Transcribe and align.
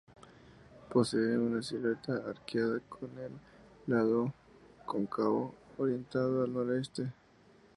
Posee 0.91 1.37
una 1.37 1.61
silueta 1.61 2.15
arqueada, 2.27 2.79
con 2.89 3.11
el 3.19 3.31
lado 3.85 4.33
cóncavo 4.87 5.53
orientado 5.77 6.43
al 6.43 6.51
noroeste. 6.51 7.13